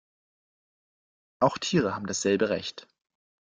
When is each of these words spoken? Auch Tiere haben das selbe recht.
Auch 1.39 1.59
Tiere 1.59 1.93
haben 1.93 2.07
das 2.07 2.23
selbe 2.23 2.49
recht. 2.49 2.87